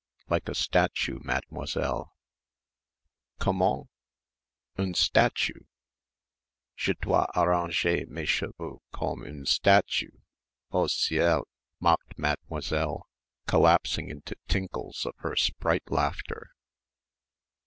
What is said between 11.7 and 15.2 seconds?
mocked Mademoiselle, collapsing into tinkles of